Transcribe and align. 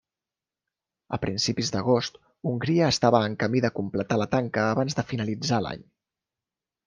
A 1.15 1.19
principis 1.25 1.69
d'agost, 1.75 2.17
Hongria 2.51 2.87
estava 2.95 3.21
en 3.27 3.35
camí 3.45 3.61
de 3.65 3.71
completar 3.79 4.19
la 4.21 4.29
tanca 4.33 4.63
abans 4.71 4.97
de 5.01 5.03
finalitzar 5.11 5.63
l'any. 5.67 5.85